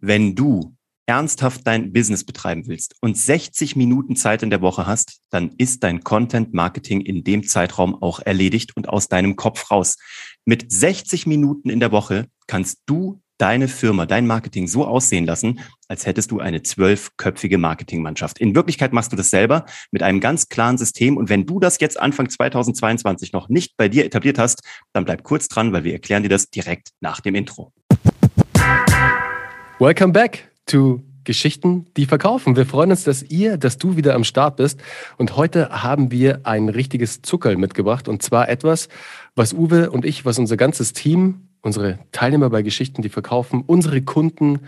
[0.00, 0.74] Wenn du
[1.06, 5.82] ernsthaft dein Business betreiben willst und 60 Minuten Zeit in der Woche hast, dann ist
[5.82, 9.96] dein Content Marketing in dem Zeitraum auch erledigt und aus deinem Kopf raus.
[10.44, 15.60] Mit 60 Minuten in der Woche kannst du deine Firma, dein Marketing so aussehen lassen,
[15.88, 18.38] als hättest du eine zwölfköpfige Marketingmannschaft.
[18.38, 21.16] In Wirklichkeit machst du das selber mit einem ganz klaren System.
[21.16, 24.62] Und wenn du das jetzt Anfang 2022 noch nicht bei dir etabliert hast,
[24.92, 27.72] dann bleib kurz dran, weil wir erklären dir das direkt nach dem Intro.
[29.80, 32.54] Welcome back to Geschichten, die verkaufen.
[32.54, 34.78] Wir freuen uns, dass ihr, dass du wieder am Start bist.
[35.16, 38.06] Und heute haben wir ein richtiges Zuckerl mitgebracht.
[38.06, 38.90] Und zwar etwas,
[39.36, 44.02] was Uwe und ich, was unser ganzes Team unsere Teilnehmer bei Geschichten, die verkaufen, unsere
[44.02, 44.60] Kunden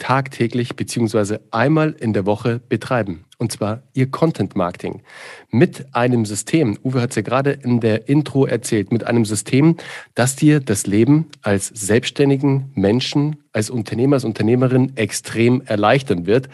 [0.00, 3.24] tagtäglich beziehungsweise einmal in der Woche betreiben.
[3.38, 5.02] Und zwar ihr Content Marketing.
[5.50, 9.76] Mit einem System, Uwe hat es ja gerade in der Intro erzählt, mit einem System,
[10.14, 16.48] das dir das Leben als selbstständigen Menschen, als Unternehmer, als Unternehmerin extrem erleichtern wird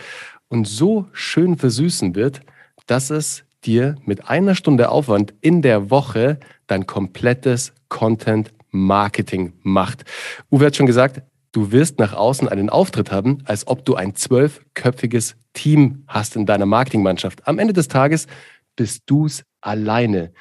[0.48, 2.40] und so schön versüßen wird,
[2.86, 10.04] dass es dir mit einer Stunde Aufwand in der Woche dein komplettes Content Marketing macht.
[10.50, 11.22] Uwe hat schon gesagt,
[11.56, 16.44] du wirst nach außen einen Auftritt haben, als ob du ein zwölfköpfiges Team hast in
[16.44, 17.48] deiner Marketingmannschaft.
[17.48, 18.26] Am Ende des Tages
[18.76, 20.34] bist du es alleine,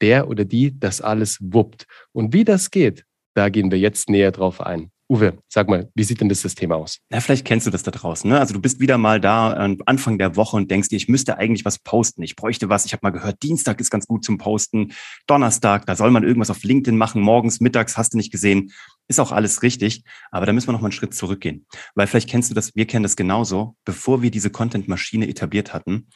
[0.00, 1.86] der oder die das alles wuppt.
[2.10, 4.90] Und wie das geht, da gehen wir jetzt näher drauf ein.
[5.08, 6.98] Uwe, sag mal, wie sieht denn das System aus?
[7.10, 8.28] Na, vielleicht kennst du das da draußen.
[8.28, 8.40] Ne?
[8.40, 11.38] Also du bist wieder mal da am Anfang der Woche und denkst dir, ich müsste
[11.38, 12.24] eigentlich was posten.
[12.24, 12.86] Ich bräuchte was.
[12.86, 14.92] Ich habe mal gehört, Dienstag ist ganz gut zum Posten.
[15.28, 17.22] Donnerstag, da soll man irgendwas auf LinkedIn machen.
[17.22, 18.72] Morgens, mittags, hast du nicht gesehen.
[19.08, 20.04] Ist auch alles richtig.
[20.30, 21.66] Aber da müssen wir noch mal einen Schritt zurückgehen.
[21.94, 23.76] Weil vielleicht kennst du das, wir kennen das genauso.
[23.84, 26.08] Bevor wir diese Content-Maschine etabliert hatten,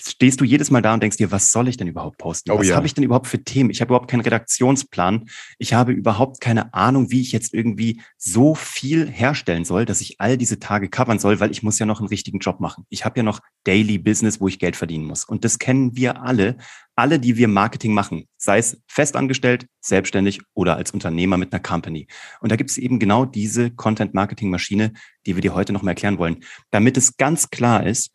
[0.00, 2.50] stehst du jedes Mal da und denkst dir, was soll ich denn überhaupt posten?
[2.50, 2.76] Oh, was ja.
[2.76, 3.70] habe ich denn überhaupt für Themen?
[3.70, 5.28] Ich habe überhaupt keinen Redaktionsplan.
[5.58, 10.20] Ich habe überhaupt keine Ahnung, wie ich jetzt irgendwie so viel herstellen soll, dass ich
[10.20, 12.84] all diese Tage covern soll, weil ich muss ja noch einen richtigen Job machen.
[12.88, 15.24] Ich habe ja noch Daily Business, wo ich Geld verdienen muss.
[15.24, 16.56] Und das kennen wir alle,
[16.94, 22.08] alle, die wir Marketing machen, sei es festangestellt, selbstständig oder als Unternehmer mit einer Company.
[22.40, 24.92] Und da gibt es eben genau diese Content-Marketing-Maschine,
[25.26, 28.10] die wir dir heute noch mal erklären wollen, damit es ganz klar ist,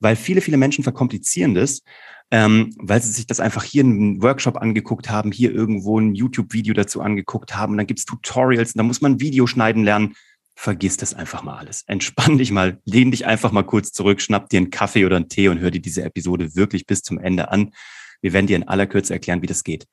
[0.00, 1.82] weil viele, viele Menschen verkomplizieren das,
[2.30, 6.14] ähm, weil sie sich das einfach hier in einem Workshop angeguckt haben, hier irgendwo ein
[6.14, 7.72] YouTube-Video dazu angeguckt haben.
[7.72, 10.14] Und dann gibt's Tutorials und da muss man ein Video schneiden lernen.
[10.54, 11.84] Vergiss das einfach mal alles.
[11.86, 15.28] Entspann dich mal, lehn dich einfach mal kurz zurück, schnapp dir einen Kaffee oder einen
[15.28, 17.72] Tee und hör dir diese Episode wirklich bis zum Ende an.
[18.22, 19.86] Wir werden dir in aller Kürze erklären, wie das geht.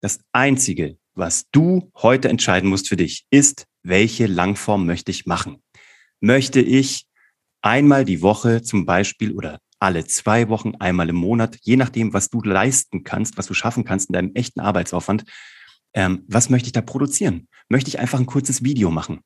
[0.00, 5.62] Das Einzige, was du heute entscheiden musst für dich, ist, welche Langform möchte ich machen?
[6.20, 7.06] Möchte ich
[7.62, 12.28] einmal die Woche zum Beispiel oder alle zwei Wochen, einmal im Monat, je nachdem, was
[12.28, 15.24] du leisten kannst, was du schaffen kannst in deinem echten Arbeitsaufwand.
[15.94, 17.48] Ähm, was möchte ich da produzieren?
[17.68, 19.20] Möchte ich einfach ein kurzes Video machen?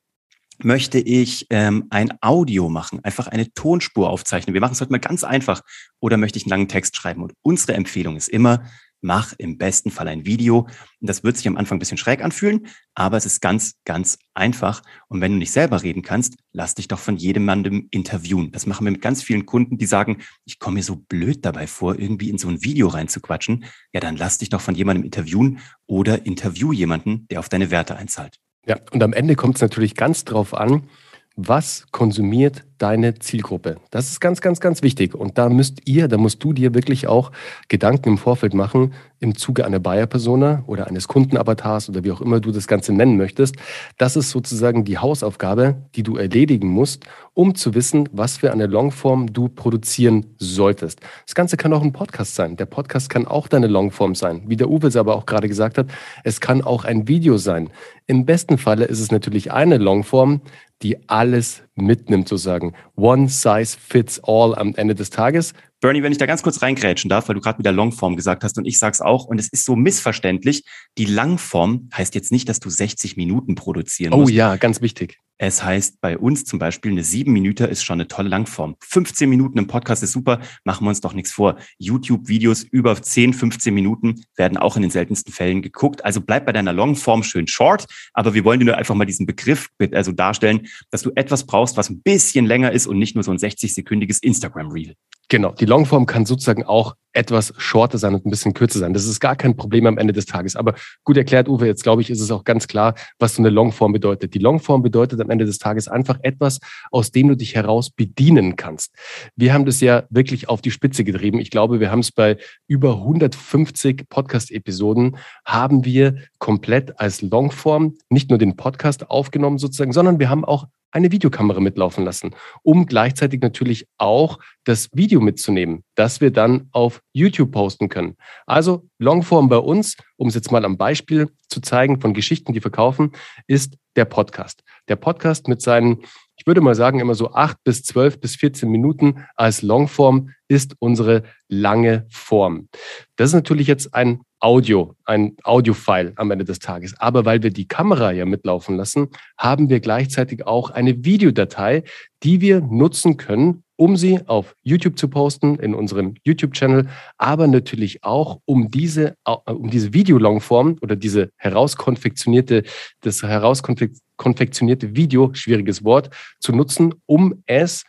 [0.63, 4.55] Möchte ich ähm, ein Audio machen, einfach eine Tonspur aufzeichnen?
[4.55, 5.63] Wir machen es heute mal ganz einfach.
[6.01, 7.23] Oder möchte ich einen langen Text schreiben?
[7.23, 8.65] Und unsere Empfehlung ist immer,
[9.05, 10.67] mach im besten Fall ein Video.
[11.01, 14.83] Das wird sich am Anfang ein bisschen schräg anfühlen, aber es ist ganz, ganz einfach.
[15.09, 17.49] Und wenn du nicht selber reden kannst, lass dich doch von jedem
[17.91, 18.51] interviewen.
[18.51, 21.67] Das machen wir mit ganz vielen Kunden, die sagen, ich komme mir so blöd dabei
[21.67, 23.67] vor, irgendwie in so ein Video reinzuquatschen.
[23.93, 27.97] Ja, dann lass dich doch von jemandem interviewen oder interview jemanden, der auf deine Werte
[27.97, 28.39] einzahlt.
[28.67, 30.89] Ja, und am Ende kommt es natürlich ganz drauf an,
[31.37, 33.77] was konsumiert deine Zielgruppe?
[33.91, 35.15] Das ist ganz, ganz, ganz wichtig.
[35.15, 37.33] Und da müsst ihr, da musst du dir wirklich auch
[37.69, 42.41] Gedanken im Vorfeld machen, im Zuge einer Buyer-Persona oder eines Kundenavatars oder wie auch immer
[42.41, 43.57] du das Ganze nennen möchtest.
[43.99, 48.67] Das ist sozusagen die Hausaufgabe, die du erledigen musst, um zu wissen, was für eine
[48.67, 51.01] Longform du produzieren solltest.
[51.25, 52.57] Das Ganze kann auch ein Podcast sein.
[52.57, 54.43] Der Podcast kann auch deine Longform sein.
[54.47, 55.87] Wie der Uwe es aber auch gerade gesagt hat,
[56.23, 57.71] es kann auch ein Video sein.
[58.07, 60.43] Im besten Falle ist es natürlich eine Longform,
[60.85, 62.75] die alles mitnimmt, sozusagen.
[62.95, 65.55] One size fits all am Ende des Tages.
[65.81, 68.57] Bernie, wenn ich da ganz kurz reingrätschen darf, weil du gerade wieder Longform gesagt hast
[68.59, 70.65] und ich sag's auch und es ist so missverständlich.
[70.99, 74.33] Die Langform heißt jetzt nicht, dass du 60 Minuten produzieren oh, musst.
[74.33, 75.19] Oh ja, ganz wichtig.
[75.39, 78.77] Es heißt bei uns zum Beispiel, eine sieben Minuten ist schon eine tolle Langform.
[78.81, 81.57] 15 Minuten im Podcast ist super, machen wir uns doch nichts vor.
[81.79, 86.05] YouTube-Videos über 10, 15 Minuten werden auch in den seltensten Fällen geguckt.
[86.05, 89.27] Also bleib bei deiner Longform schön short, aber wir wollen dir nur einfach mal diesen
[89.27, 93.25] Begriff also darstellen, dass du etwas brauchst, was ein bisschen länger ist und nicht nur
[93.25, 94.95] so ein 60-sekündiges Instagram-Reel.
[95.35, 98.95] Genau, die Longform kann sozusagen auch etwas shorter sein und ein bisschen kürzer sein.
[98.95, 100.55] Das ist gar kein Problem am Ende des Tages.
[100.55, 103.51] Aber gut erklärt, Uwe, jetzt glaube ich, ist es auch ganz klar, was so eine
[103.51, 104.35] Longform bedeutet.
[104.35, 106.61] Die Longform bedeutet am Ende des Tages einfach etwas,
[106.93, 108.95] aus dem du dich heraus bedienen kannst.
[109.35, 111.41] Wir haben das ja wirklich auf die Spitze getrieben.
[111.41, 112.37] Ich glaube, wir haben es bei
[112.69, 120.21] über 150 Podcast-Episoden, haben wir komplett als Longform nicht nur den Podcast aufgenommen sozusagen, sondern
[120.21, 126.21] wir haben auch eine Videokamera mitlaufen lassen, um gleichzeitig natürlich auch das Video mitzunehmen, das
[126.21, 128.17] wir dann auf YouTube posten können.
[128.47, 132.61] Also Longform bei uns, um es jetzt mal am Beispiel zu zeigen von Geschichten, die
[132.61, 133.13] verkaufen,
[133.47, 134.63] ist der Podcast.
[134.89, 136.05] Der Podcast mit seinen
[136.37, 140.75] ich würde mal sagen, immer so acht bis zwölf bis 14 Minuten als Longform ist
[140.79, 142.69] unsere lange Form.
[143.17, 146.95] Das ist natürlich jetzt ein Audio, ein Audio-File am Ende des Tages.
[147.01, 149.09] Aber weil wir die Kamera ja mitlaufen lassen,
[149.39, 151.85] haben wir gleichzeitig auch eine Videodatei,
[152.23, 158.05] die wir nutzen können, um sie auf YouTube zu posten, in unserem YouTube-Channel, aber natürlich
[158.05, 159.17] auch, um diese,
[159.47, 162.65] um diese Videolongform oder diese herauskonfektionierte,
[163.01, 167.85] das herauskonfektionierte Video, schwieriges Wort, zu nutzen, um es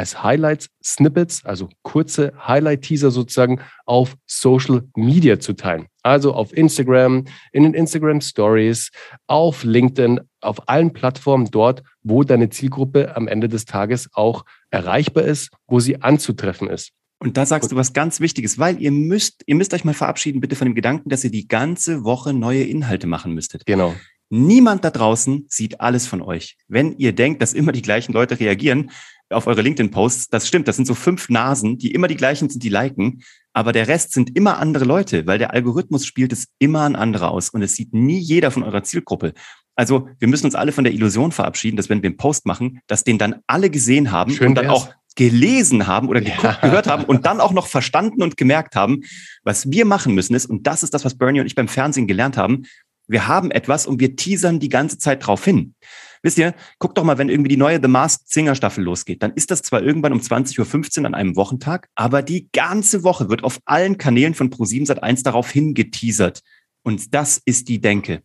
[0.00, 5.88] als Highlights, Snippets, also kurze Highlight-Teaser sozusagen auf Social Media zu teilen.
[6.02, 8.90] Also auf Instagram, in den Instagram Stories,
[9.26, 15.24] auf LinkedIn, auf allen Plattformen dort, wo deine Zielgruppe am Ende des Tages auch erreichbar
[15.24, 16.92] ist, wo sie anzutreffen ist.
[17.18, 20.40] Und da sagst du was ganz Wichtiges, weil ihr müsst, ihr müsst euch mal verabschieden
[20.40, 23.66] bitte von dem Gedanken, dass ihr die ganze Woche neue Inhalte machen müsstet.
[23.66, 23.94] Genau.
[24.30, 26.56] Niemand da draußen sieht alles von euch.
[26.68, 28.90] Wenn ihr denkt, dass immer die gleichen Leute reagieren
[29.28, 32.62] auf eure LinkedIn-Posts, das stimmt, das sind so fünf Nasen, die immer die gleichen sind,
[32.62, 33.22] die liken,
[33.52, 37.28] aber der Rest sind immer andere Leute, weil der Algorithmus spielt es immer an andere
[37.28, 39.34] aus und es sieht nie jeder von eurer Zielgruppe.
[39.74, 42.80] Also wir müssen uns alle von der Illusion verabschieden, dass wenn wir einen Post machen,
[42.86, 46.58] dass den dann alle gesehen haben Schön und dann auch gelesen haben oder geguckt, ja.
[46.62, 49.00] gehört haben und dann auch noch verstanden und gemerkt haben,
[49.42, 52.06] was wir machen müssen ist, und das ist das, was Bernie und ich beim Fernsehen
[52.06, 52.62] gelernt haben,
[53.10, 55.74] wir haben etwas und wir teasern die ganze Zeit drauf hin.
[56.22, 59.32] Wisst ihr, guckt doch mal, wenn irgendwie die neue The Masked Singer Staffel losgeht, dann
[59.32, 63.42] ist das zwar irgendwann um 20.15 Uhr an einem Wochentag, aber die ganze Woche wird
[63.42, 66.40] auf allen Kanälen von Pro7 Sat1 darauf hingeteasert.
[66.82, 68.22] Und das ist die Denke.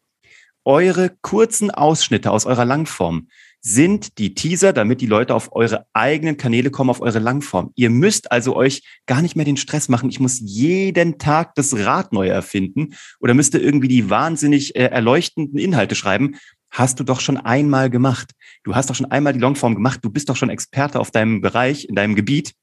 [0.66, 3.28] Eure kurzen Ausschnitte aus eurer Langform
[3.68, 7.72] sind die Teaser, damit die Leute auf eure eigenen Kanäle kommen, auf eure Langform.
[7.74, 10.08] Ihr müsst also euch gar nicht mehr den Stress machen.
[10.08, 15.58] Ich muss jeden Tag das Rad neu erfinden oder müsste irgendwie die wahnsinnig äh, erleuchtenden
[15.58, 16.36] Inhalte schreiben.
[16.70, 18.34] Hast du doch schon einmal gemacht.
[18.64, 20.00] Du hast doch schon einmal die Longform gemacht.
[20.04, 22.54] Du bist doch schon Experte auf deinem Bereich, in deinem Gebiet.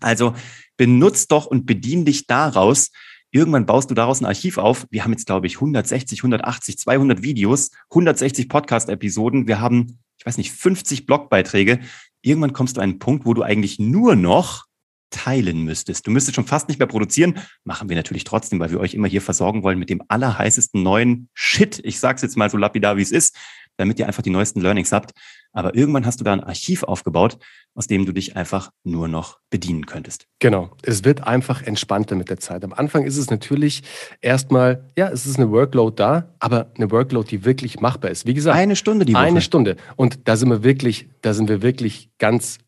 [0.00, 0.34] Also
[0.76, 2.90] benutzt doch und bedien dich daraus.
[3.30, 4.86] Irgendwann baust du daraus ein Archiv auf.
[4.90, 9.48] Wir haben jetzt, glaube ich, 160, 180, 200 Videos, 160 Podcast-Episoden.
[9.48, 11.80] Wir haben ich weiß nicht, 50 Blogbeiträge.
[12.22, 14.64] Irgendwann kommst du an einen Punkt, wo du eigentlich nur noch
[15.10, 16.06] teilen müsstest.
[16.06, 17.38] Du müsstest schon fast nicht mehr produzieren.
[17.62, 21.28] Machen wir natürlich trotzdem, weil wir euch immer hier versorgen wollen mit dem allerheißesten neuen
[21.34, 21.78] Shit.
[21.84, 23.36] Ich sag's jetzt mal so lapidar, wie es ist
[23.76, 25.12] damit ihr einfach die neuesten Learnings habt.
[25.54, 27.38] Aber irgendwann hast du da ein Archiv aufgebaut,
[27.74, 30.26] aus dem du dich einfach nur noch bedienen könntest.
[30.40, 30.70] Genau.
[30.82, 32.64] Es wird einfach entspannter mit der Zeit.
[32.64, 33.82] Am Anfang ist es natürlich
[34.20, 38.26] erstmal, ja, es ist eine Workload da, aber eine Workload, die wirklich machbar ist.
[38.26, 39.22] Wie gesagt, eine Stunde die Woche.
[39.22, 39.76] Eine Stunde.
[39.96, 42.58] Und da sind wir wirklich, da sind wir wirklich ganz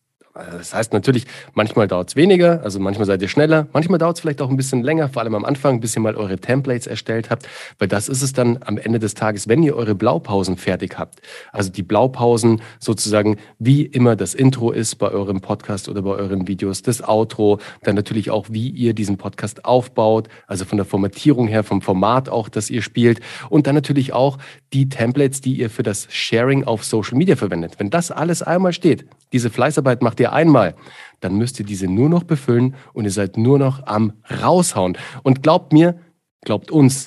[0.58, 4.20] das heißt natürlich, manchmal dauert es weniger, also manchmal seid ihr schneller, manchmal dauert es
[4.20, 7.30] vielleicht auch ein bisschen länger, vor allem am Anfang, bis ihr mal eure Templates erstellt
[7.30, 7.48] habt,
[7.78, 11.20] weil das ist es dann am Ende des Tages, wenn ihr eure Blaupausen fertig habt.
[11.52, 16.48] Also die Blaupausen sozusagen, wie immer das Intro ist bei eurem Podcast oder bei euren
[16.48, 21.48] Videos, das Outro, dann natürlich auch, wie ihr diesen Podcast aufbaut, also von der Formatierung
[21.48, 24.38] her, vom Format auch, das ihr spielt und dann natürlich auch
[24.72, 27.74] die Templates, die ihr für das Sharing auf Social Media verwendet.
[27.78, 30.74] Wenn das alles einmal steht, diese Fleißarbeit macht ihr einmal,
[31.20, 34.96] dann müsst ihr diese nur noch befüllen und ihr seid nur noch am raushauen.
[35.22, 35.98] Und glaubt mir,
[36.42, 37.06] glaubt uns,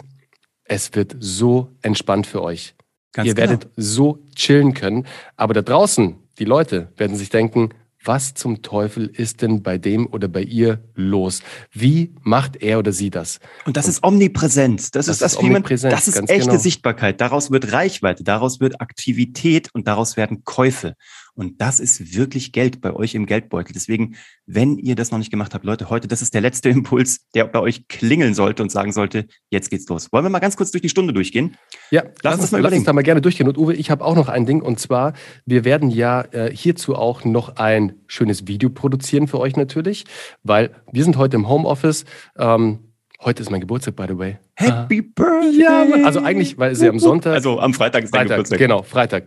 [0.65, 2.75] es wird so entspannt für euch.
[3.13, 3.49] Ganz ihr genau.
[3.49, 5.07] werdet so chillen können.
[5.35, 7.69] Aber da draußen, die Leute werden sich denken,
[8.03, 11.41] was zum Teufel ist denn bei dem oder bei ihr los?
[11.71, 13.39] Wie macht er oder sie das?
[13.65, 14.95] Und das und ist omnipräsent.
[14.95, 16.57] Das, das ist das, ist man, das ist echte genau.
[16.57, 17.19] Sichtbarkeit.
[17.19, 20.95] Daraus wird Reichweite, daraus wird Aktivität und daraus werden Käufe.
[21.39, 23.71] Und das ist wirklich Geld bei euch im Geldbeutel.
[23.71, 27.29] Deswegen, wenn ihr das noch nicht gemacht habt, Leute, heute, das ist der letzte Impuls,
[27.33, 30.11] der bei euch klingeln sollte und sagen sollte, jetzt geht's los.
[30.11, 31.55] Wollen wir mal ganz kurz durch die Stunde durchgehen?
[31.91, 32.63] Ja, lass, uns mal überlegen.
[32.63, 33.47] Lass uns da mal gerne durchgehen.
[33.47, 34.61] Und Uwe, ich habe auch noch ein Ding.
[34.61, 35.13] Und zwar,
[35.45, 40.03] wir werden ja äh, hierzu auch noch ein schönes Video produzieren für euch natürlich,
[40.43, 42.03] weil wir sind heute im Homeoffice.
[42.37, 42.79] Ähm,
[43.21, 44.37] Heute ist mein Geburtstag, by the way.
[44.55, 45.59] Happy Birthday!
[45.59, 47.33] Ja, also eigentlich, weil es ja am Sonntag.
[47.33, 48.59] Also am Freitag ist dein Freitag, Geburtstag.
[48.59, 49.23] Genau, Freitag.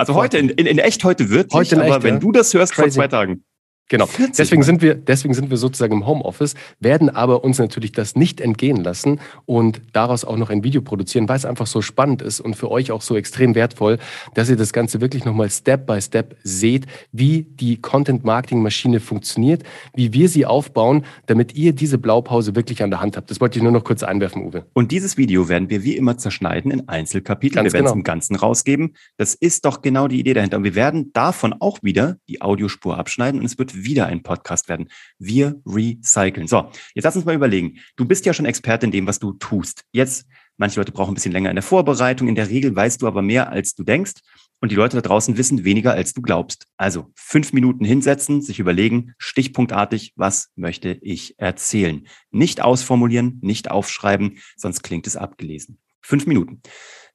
[0.00, 2.20] Also heute, in, in, in echt heute wird heute aber echt, wenn ja.
[2.20, 2.88] du das hörst Crazy.
[2.88, 3.44] vor zwei Tagen.
[3.90, 4.08] Genau.
[4.38, 8.40] Deswegen sind, wir, deswegen sind wir sozusagen im Homeoffice, werden aber uns natürlich das nicht
[8.40, 12.38] entgehen lassen und daraus auch noch ein Video produzieren, weil es einfach so spannend ist
[12.38, 13.98] und für euch auch so extrem wertvoll,
[14.34, 19.64] dass ihr das Ganze wirklich nochmal Step by Step seht, wie die Content-Marketing-Maschine funktioniert,
[19.96, 23.28] wie wir sie aufbauen, damit ihr diese Blaupause wirklich an der Hand habt.
[23.28, 24.66] Das wollte ich nur noch kurz einwerfen, Uwe.
[24.72, 27.56] Und dieses Video werden wir wie immer zerschneiden in Einzelkapitel.
[27.56, 27.90] Ganz wir werden genau.
[27.90, 28.94] es im Ganzen rausgeben.
[29.16, 30.58] Das ist doch genau die Idee dahinter.
[30.58, 34.68] Und wir werden davon auch wieder die Audiospur abschneiden und es wird wieder ein Podcast
[34.68, 34.88] werden.
[35.18, 36.46] Wir recyceln.
[36.46, 37.78] So, jetzt lass uns mal überlegen.
[37.96, 39.84] Du bist ja schon Experte in dem, was du tust.
[39.92, 42.28] Jetzt, manche Leute brauchen ein bisschen länger in der Vorbereitung.
[42.28, 44.20] In der Regel weißt du aber mehr, als du denkst.
[44.60, 46.66] Und die Leute da draußen wissen weniger, als du glaubst.
[46.76, 52.06] Also fünf Minuten hinsetzen, sich überlegen, stichpunktartig, was möchte ich erzählen.
[52.30, 55.78] Nicht ausformulieren, nicht aufschreiben, sonst klingt es abgelesen.
[56.02, 56.60] Fünf Minuten.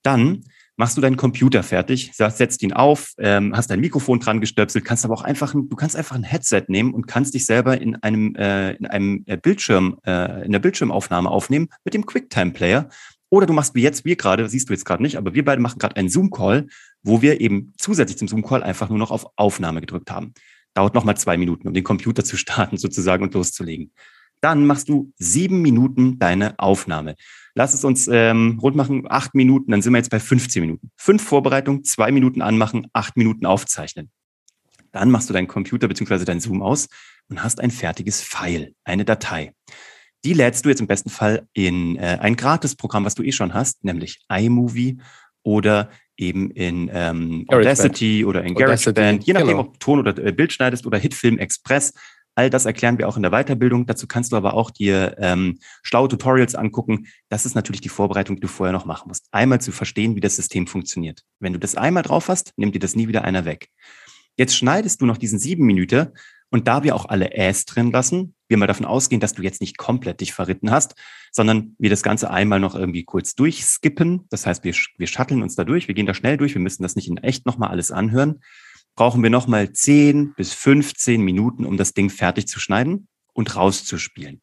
[0.02, 0.44] Dann
[0.78, 5.06] machst du deinen Computer fertig, setzt ihn auf, ähm, hast dein Mikrofon dran gestöpselt, kannst
[5.06, 8.36] aber auch einfach, du kannst einfach ein Headset nehmen und kannst dich selber in einem,
[8.36, 12.90] äh, in einem äh, Bildschirm, äh, in der Bildschirmaufnahme aufnehmen mit dem QuickTime-Player.
[13.30, 15.62] Oder du machst wie jetzt, wir gerade, siehst du jetzt gerade nicht, aber wir beide
[15.62, 16.68] machen gerade einen Zoom-Call,
[17.04, 20.34] wo wir eben zusätzlich zum Zoom-Call einfach nur noch auf Aufnahme gedrückt haben.
[20.74, 23.92] Dauert nochmal zwei Minuten, um den Computer zu starten sozusagen und loszulegen.
[24.42, 27.16] Dann machst du sieben Minuten deine Aufnahme.
[27.56, 30.92] Lass es uns ähm, rund machen, acht Minuten, dann sind wir jetzt bei 15 Minuten.
[30.98, 34.12] Fünf Vorbereitungen, zwei Minuten anmachen, acht Minuten aufzeichnen.
[34.92, 36.88] Dann machst du deinen Computer beziehungsweise dein Zoom aus
[37.30, 39.54] und hast ein fertiges File, eine Datei.
[40.26, 43.54] Die lädst du jetzt im besten Fall in äh, ein Gratis-Programm, was du eh schon
[43.54, 44.98] hast, nämlich iMovie
[45.44, 49.60] oder eben in ähm, Audacity oder in GarageBand, je nachdem, genau.
[49.62, 51.94] ob du Ton oder äh, Bild schneidest oder Hitfilm Express.
[52.36, 53.86] All das erklären wir auch in der Weiterbildung.
[53.86, 57.08] Dazu kannst du aber auch dir ähm, schlaue Tutorials angucken.
[57.30, 59.28] Das ist natürlich die Vorbereitung, die du vorher noch machen musst.
[59.32, 61.24] Einmal zu verstehen, wie das System funktioniert.
[61.40, 63.70] Wenn du das einmal drauf hast, nimmt dir das nie wieder einer weg.
[64.38, 66.10] Jetzt schneidest du noch diesen sieben Minuten
[66.50, 69.62] und da wir auch alle Äs drin lassen, wir mal davon ausgehen, dass du jetzt
[69.62, 70.96] nicht komplett dich verritten hast,
[71.32, 74.28] sondern wir das Ganze einmal noch irgendwie kurz durchskippen.
[74.30, 76.84] Das heißt, wir, wir shutteln uns da durch, wir gehen da schnell durch, wir müssen
[76.84, 78.42] das nicht in echt nochmal alles anhören
[78.96, 84.42] brauchen wir nochmal 10 bis 15 Minuten, um das Ding fertig zu schneiden und rauszuspielen.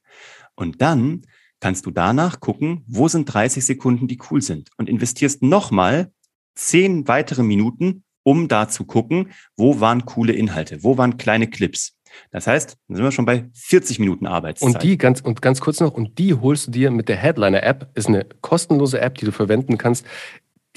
[0.55, 1.23] Und dann
[1.61, 6.13] kannst du danach gucken, wo sind 30 Sekunden, die cool sind und investierst nochmal
[6.57, 11.97] 10 weitere Minuten, um da zu gucken, wo waren coole Inhalte, wo waren kleine Clips.
[12.31, 14.75] Das heißt, dann sind wir schon bei 40 Minuten Arbeitszeit.
[14.75, 17.63] Und die ganz und ganz kurz noch und die holst du dir mit der Headliner
[17.63, 20.05] App, ist eine kostenlose App, die du verwenden kannst.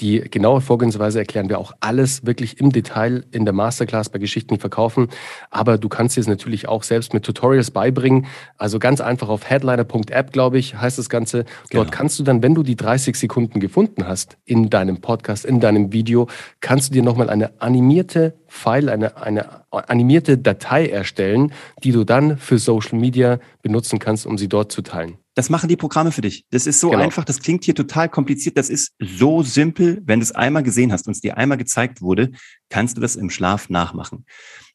[0.00, 4.52] Die genaue Vorgehensweise erklären wir auch alles wirklich im Detail in der Masterclass bei Geschichten,
[4.52, 5.08] die verkaufen.
[5.50, 8.26] Aber du kannst dir es natürlich auch selbst mit Tutorials beibringen.
[8.58, 11.44] Also ganz einfach auf headliner.app, glaube ich, heißt das Ganze.
[11.70, 11.96] Dort genau.
[11.96, 15.94] kannst du dann, wenn du die 30 Sekunden gefunden hast in deinem Podcast, in deinem
[15.94, 16.28] Video,
[16.60, 21.52] kannst du dir nochmal eine animierte File, eine, eine animierte Datei erstellen,
[21.84, 25.18] die du dann für Social Media benutzen kannst, um sie dort zu teilen.
[25.34, 26.46] Das machen die Programme für dich.
[26.50, 27.02] Das ist so genau.
[27.02, 28.56] einfach, das klingt hier total kompliziert.
[28.56, 30.00] Das ist so simpel.
[30.04, 32.30] Wenn du es einmal gesehen hast und es dir einmal gezeigt wurde,
[32.70, 34.24] kannst du das im Schlaf nachmachen.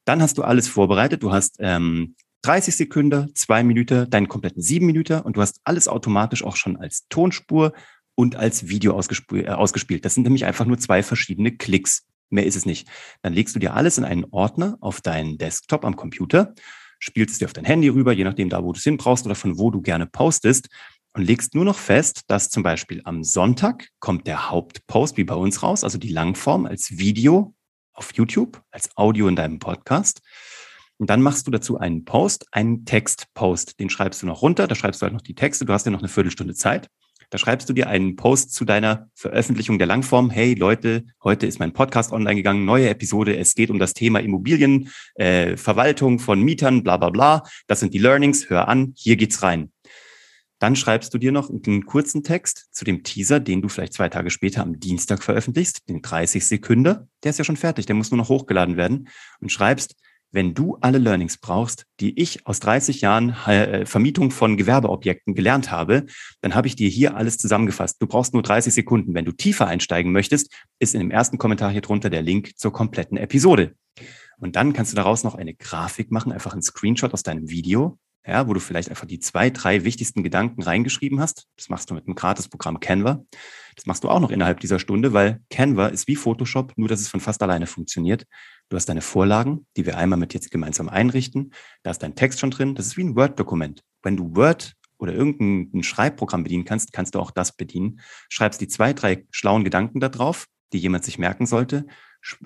[0.06, 1.24] Dann hast du alles vorbereitet.
[1.24, 5.88] Du hast ähm, 30 Sekunden, zwei Minuten, deinen kompletten sieben Minuten und du hast alles
[5.88, 7.74] automatisch auch schon als Tonspur
[8.14, 9.48] und als Video ausgespielt.
[9.48, 10.06] Äh, ausgespielt.
[10.06, 12.06] Das sind nämlich einfach nur zwei verschiedene Klicks.
[12.32, 12.88] Mehr ist es nicht.
[13.22, 16.54] Dann legst du dir alles in einen Ordner auf deinen Desktop am Computer
[17.02, 19.26] spielst es dir auf dein Handy rüber, je nachdem da, wo du es hin brauchst
[19.26, 20.70] oder von wo du gerne postest
[21.14, 25.36] und legst nur noch fest, dass zum Beispiel am Sonntag kommt der Hauptpost wie bei
[25.36, 27.54] uns raus, also die Langform als Video
[27.94, 30.22] auf YouTube, als Audio in deinem Podcast.
[30.98, 33.80] Und dann machst du dazu einen Post, einen Textpost.
[33.80, 35.66] Den schreibst du noch runter, da schreibst du halt noch die Texte.
[35.66, 36.88] Du hast ja noch eine Viertelstunde Zeit.
[37.32, 40.30] Da schreibst du dir einen Post zu deiner Veröffentlichung der Langform.
[40.30, 43.38] Hey Leute, heute ist mein Podcast online gegangen, neue Episode.
[43.38, 47.44] Es geht um das Thema Immobilien, äh, Verwaltung von Mietern, bla bla bla.
[47.68, 48.50] Das sind die Learnings.
[48.50, 49.72] Hör an, hier geht's rein.
[50.60, 54.10] Dann schreibst du dir noch einen kurzen Text zu dem Teaser, den du vielleicht zwei
[54.10, 57.08] Tage später am Dienstag veröffentlichst, den 30 Sekunden.
[57.24, 59.08] Der ist ja schon fertig, der muss nur noch hochgeladen werden.
[59.40, 59.96] Und schreibst,
[60.32, 65.72] wenn du alle Learnings brauchst, die ich aus 30 Jahren äh, Vermietung von Gewerbeobjekten gelernt
[65.72, 66.06] habe,
[66.42, 68.02] dann habe ich dir hier alles zusammengefasst.
[68.02, 69.14] Du brauchst nur 30 Sekunden.
[69.14, 72.72] Wenn du tiefer einsteigen möchtest, ist in dem ersten Kommentar hier drunter der Link zur
[72.72, 73.76] kompletten Episode.
[74.38, 78.00] Und dann kannst du daraus noch eine Grafik machen, einfach einen Screenshot aus deinem Video,
[78.26, 81.48] ja, wo du vielleicht einfach die zwei, drei wichtigsten Gedanken reingeschrieben hast.
[81.58, 83.24] Das machst du mit einem Gratisprogramm Canva.
[83.76, 87.02] Das machst du auch noch innerhalb dieser Stunde, weil Canva ist wie Photoshop, nur dass
[87.02, 88.26] es von fast alleine funktioniert.
[88.70, 91.54] Du hast deine Vorlagen, die wir einmal mit jetzt gemeinsam einrichten.
[91.84, 92.76] Da ist dein Text schon drin.
[92.76, 93.82] Das ist wie ein Word-Dokument.
[94.04, 98.00] Wenn du Word oder irgendein Schreibprogramm bedienen kannst, kannst du auch das bedienen.
[98.30, 101.88] Schreibst die zwei, drei schlauen Gedanken da drauf, die jemand sich merken sollte,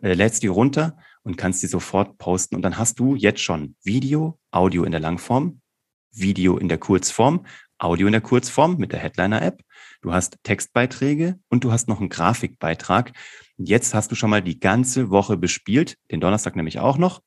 [0.02, 2.56] äh, lädst die runter und kannst die sofort posten.
[2.56, 5.62] Und dann hast du jetzt schon Video, Audio in der Langform,
[6.16, 7.46] Video in der Kurzform,
[7.78, 9.62] Audio in der Kurzform mit der Headliner-App.
[10.02, 13.12] Du hast Textbeiträge und du hast noch einen Grafikbeitrag.
[13.58, 17.22] Jetzt hast du schon mal die ganze Woche bespielt, den Donnerstag nämlich auch noch,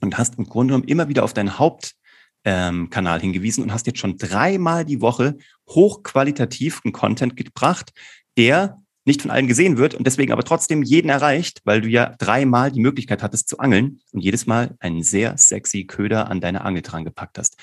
[0.00, 3.98] und hast im Grunde genommen immer wieder auf deinen Hauptkanal ähm, hingewiesen und hast jetzt
[3.98, 7.92] schon dreimal die Woche hochqualitativen Content gebracht,
[8.36, 12.14] der nicht von allen gesehen wird und deswegen aber trotzdem jeden erreicht, weil du ja
[12.18, 16.62] dreimal die Möglichkeit hattest zu angeln und jedes Mal einen sehr sexy Köder an deine
[16.62, 17.56] Angel dran gepackt hast.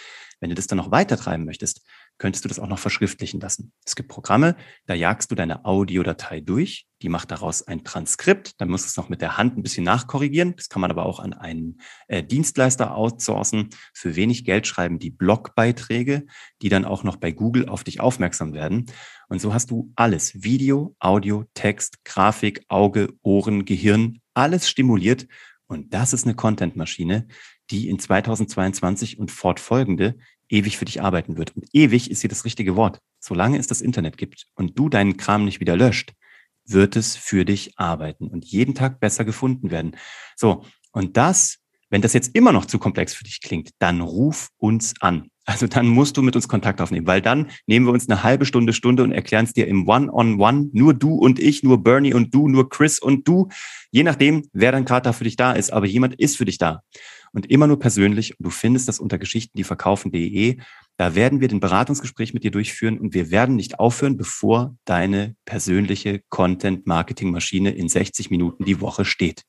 [0.45, 1.81] Wenn du das dann noch weiter treiben möchtest,
[2.19, 3.73] könntest du das auch noch verschriftlichen lassen.
[3.83, 8.69] Es gibt Programme, da jagst du deine Audiodatei durch, die macht daraus ein Transkript, dann
[8.69, 10.55] musst du es noch mit der Hand ein bisschen nachkorrigieren.
[10.55, 13.71] Das kann man aber auch an einen äh, Dienstleister outsourcen.
[13.91, 16.27] Für wenig Geld schreiben die Blogbeiträge,
[16.61, 18.85] die dann auch noch bei Google auf dich aufmerksam werden.
[19.27, 25.25] Und so hast du alles, Video, Audio, Text, Grafik, Auge, Ohren, Gehirn, alles stimuliert.
[25.65, 27.27] Und das ist eine Content-Maschine,
[27.71, 30.17] die in 2022 und fortfolgende
[30.49, 31.55] ewig für dich arbeiten wird.
[31.55, 32.99] Und ewig ist hier das richtige Wort.
[33.19, 36.13] Solange es das Internet gibt und du deinen Kram nicht wieder löscht,
[36.65, 39.95] wird es für dich arbeiten und jeden Tag besser gefunden werden.
[40.35, 41.57] So, und das,
[41.89, 45.29] wenn das jetzt immer noch zu komplex für dich klingt, dann ruf uns an.
[45.47, 48.45] Also dann musst du mit uns Kontakt aufnehmen, weil dann nehmen wir uns eine halbe
[48.45, 51.83] Stunde, Stunde und erklären es dir im One-on-One, -on -One, nur du und ich, nur
[51.83, 53.49] Bernie und du, nur Chris und du,
[53.91, 56.57] je nachdem, wer dann gerade da für dich da ist, aber jemand ist für dich
[56.57, 56.81] da
[57.35, 58.39] und immer nur persönlich.
[58.39, 60.57] Und du findest das unter Geschichten, die verkaufen.de.
[60.97, 65.35] Da werden wir den Beratungsgespräch mit dir durchführen und wir werden nicht aufhören, bevor deine
[65.43, 69.43] persönliche Content-Marketing-Maschine in 60 Minuten die Woche steht.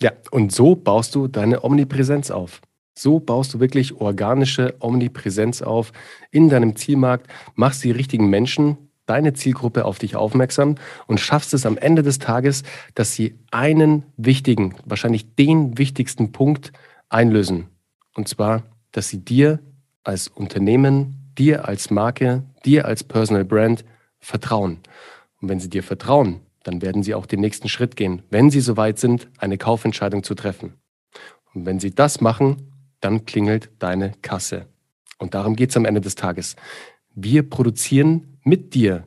[0.00, 2.60] Ja, und so baust du deine Omnipräsenz auf.
[2.96, 5.92] So baust du wirklich organische Omnipräsenz auf
[6.30, 11.66] in deinem Zielmarkt, machst die richtigen Menschen deine Zielgruppe auf dich aufmerksam und schaffst es
[11.66, 12.62] am Ende des Tages,
[12.94, 16.72] dass sie einen wichtigen, wahrscheinlich den wichtigsten Punkt
[17.08, 17.68] einlösen.
[18.14, 19.60] Und zwar, dass sie dir
[20.04, 23.84] als Unternehmen, dir als Marke, dir als Personal Brand
[24.20, 24.78] vertrauen.
[25.40, 28.60] Und wenn sie dir vertrauen, dann werden sie auch den nächsten Schritt gehen, wenn sie
[28.60, 30.74] soweit sind, eine Kaufentscheidung zu treffen.
[31.52, 34.66] Und wenn sie das machen, dann klingelt deine Kasse.
[35.18, 36.56] Und darum geht es am Ende des Tages.
[37.14, 39.04] Wir produzieren mit dir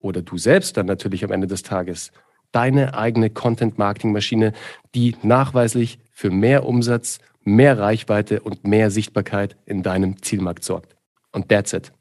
[0.00, 2.12] oder du selbst dann natürlich am Ende des Tages
[2.52, 4.52] deine eigene Content-Marketing-Maschine,
[4.94, 10.96] die nachweislich für mehr Umsatz, mehr Reichweite und mehr Sichtbarkeit in deinem Zielmarkt sorgt.
[11.32, 11.92] Und that's it.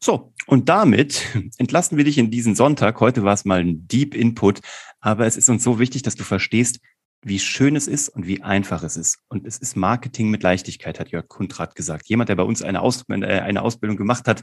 [0.00, 1.24] So, und damit
[1.58, 3.00] entlassen wir dich in diesen Sonntag.
[3.00, 4.60] Heute war es mal ein Deep Input,
[5.00, 6.80] aber es ist uns so wichtig, dass du verstehst,
[7.22, 9.18] wie schön es ist und wie einfach es ist.
[9.28, 12.08] Und es ist Marketing mit Leichtigkeit, hat Jörg Kundrat gesagt.
[12.08, 14.42] Jemand, der bei uns eine, Aus äh, eine Ausbildung gemacht hat,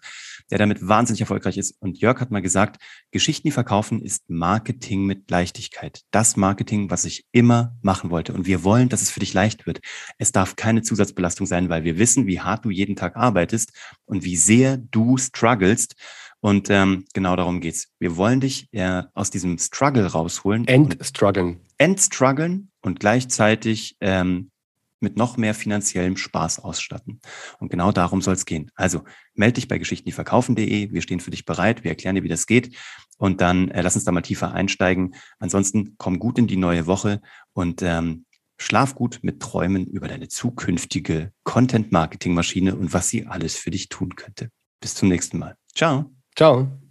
[0.51, 1.75] der damit wahnsinnig erfolgreich ist.
[1.79, 6.01] Und Jörg hat mal gesagt, Geschichten, die verkaufen, ist Marketing mit Leichtigkeit.
[6.11, 8.33] Das Marketing, was ich immer machen wollte.
[8.33, 9.79] Und wir wollen, dass es für dich leicht wird.
[10.17, 13.71] Es darf keine Zusatzbelastung sein, weil wir wissen, wie hart du jeden Tag arbeitest
[14.05, 15.95] und wie sehr du strugglest.
[16.41, 17.87] Und ähm, genau darum geht's.
[17.97, 20.67] Wir wollen dich äh, aus diesem Struggle rausholen.
[20.67, 21.64] Entstruggeln.
[21.77, 24.51] Entstruggeln und gleichzeitig ähm,
[24.99, 27.19] mit noch mehr finanziellem Spaß ausstatten.
[27.59, 28.71] Und genau darum soll es gehen.
[28.75, 30.91] Also melde dich bei Geschichten, die verkaufen.de.
[30.91, 31.83] Wir stehen für dich bereit.
[31.83, 32.75] Wir erklären dir, wie das geht.
[33.17, 35.15] Und dann äh, lass uns da mal tiefer einsteigen.
[35.39, 37.21] Ansonsten komm gut in die neue Woche
[37.53, 38.25] und ähm,
[38.57, 44.15] schlaf gut mit Träumen über deine zukünftige Content-Marketing-Maschine und was sie alles für dich tun
[44.15, 44.49] könnte.
[44.79, 45.55] Bis zum nächsten Mal.
[45.73, 46.11] Ciao.
[46.35, 46.84] Ciao.